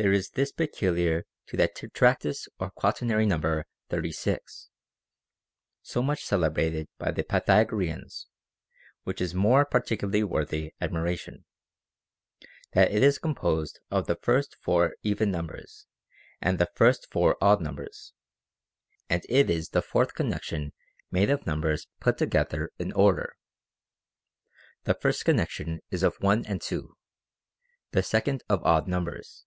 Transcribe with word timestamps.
There 0.00 0.12
is 0.12 0.30
this 0.30 0.52
peculiar 0.52 1.26
to 1.48 1.56
that 1.56 1.74
tetractys 1.74 2.46
or 2.60 2.70
quaternary 2.70 3.26
number 3.26 3.66
thirty 3.88 4.12
six, 4.12 4.68
so 5.82 6.02
much 6.04 6.24
celebrated 6.24 6.86
by 6.98 7.10
the 7.10 7.24
Pythagoreans, 7.24 8.28
which 9.02 9.20
is 9.20 9.34
more 9.34 9.64
particularly 9.66 10.22
worthy 10.22 10.72
admiration,— 10.80 11.46
that 12.74 12.92
it 12.92 13.02
is 13.02 13.18
composed 13.18 13.80
of 13.90 14.06
the 14.06 14.14
first 14.14 14.54
four 14.62 14.94
even 15.02 15.32
numbers 15.32 15.88
and 16.40 16.60
the 16.60 16.70
first 16.76 17.10
four 17.10 17.36
odd 17.40 17.60
numbers; 17.60 18.12
and 19.10 19.26
it 19.28 19.50
is 19.50 19.70
the 19.70 19.82
fourth 19.82 20.14
connection 20.14 20.72
made 21.10 21.28
of 21.28 21.44
numbers 21.44 21.88
put 21.98 22.16
together 22.18 22.70
in 22.78 22.92
order. 22.92 23.34
The 24.84 24.94
first 24.94 25.24
connection 25.24 25.80
is 25.90 26.04
of 26.04 26.14
one 26.20 26.46
and 26.46 26.62
two; 26.62 26.96
the 27.90 28.04
second 28.04 28.44
of 28.48 28.62
odd 28.64 28.86
numbers. 28.86 29.44